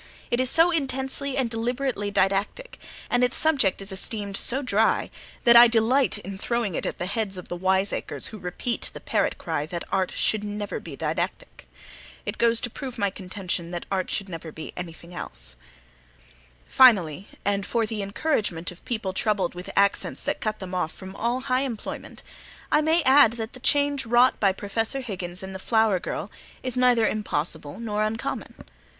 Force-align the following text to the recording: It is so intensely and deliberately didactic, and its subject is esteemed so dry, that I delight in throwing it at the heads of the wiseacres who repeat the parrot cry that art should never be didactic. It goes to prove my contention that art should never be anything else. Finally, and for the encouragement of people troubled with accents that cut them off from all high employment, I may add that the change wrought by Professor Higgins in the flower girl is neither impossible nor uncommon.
It 0.31 0.39
is 0.39 0.49
so 0.49 0.71
intensely 0.71 1.37
and 1.37 1.47
deliberately 1.47 2.09
didactic, 2.09 2.79
and 3.07 3.23
its 3.23 3.37
subject 3.37 3.83
is 3.83 3.91
esteemed 3.91 4.35
so 4.35 4.63
dry, 4.63 5.11
that 5.43 5.55
I 5.55 5.67
delight 5.67 6.17
in 6.17 6.39
throwing 6.39 6.73
it 6.73 6.87
at 6.87 6.97
the 6.97 7.05
heads 7.05 7.37
of 7.37 7.49
the 7.49 7.55
wiseacres 7.55 8.25
who 8.33 8.39
repeat 8.39 8.89
the 8.95 8.99
parrot 8.99 9.37
cry 9.37 9.67
that 9.67 9.83
art 9.91 10.09
should 10.15 10.43
never 10.43 10.79
be 10.79 10.95
didactic. 10.95 11.67
It 12.25 12.39
goes 12.39 12.59
to 12.61 12.69
prove 12.71 12.97
my 12.97 13.11
contention 13.11 13.69
that 13.69 13.85
art 13.91 14.09
should 14.09 14.27
never 14.27 14.51
be 14.51 14.73
anything 14.75 15.13
else. 15.13 15.55
Finally, 16.65 17.27
and 17.45 17.63
for 17.63 17.85
the 17.85 18.01
encouragement 18.01 18.71
of 18.71 18.83
people 18.85 19.13
troubled 19.13 19.53
with 19.53 19.69
accents 19.75 20.23
that 20.23 20.41
cut 20.41 20.57
them 20.57 20.73
off 20.73 20.91
from 20.91 21.15
all 21.15 21.41
high 21.41 21.61
employment, 21.61 22.23
I 22.71 22.81
may 22.81 23.03
add 23.03 23.33
that 23.33 23.53
the 23.53 23.59
change 23.59 24.07
wrought 24.07 24.39
by 24.39 24.51
Professor 24.51 25.01
Higgins 25.01 25.43
in 25.43 25.53
the 25.53 25.59
flower 25.59 25.99
girl 25.99 26.31
is 26.63 26.75
neither 26.75 27.05
impossible 27.05 27.79
nor 27.79 28.01
uncommon. 28.03 28.55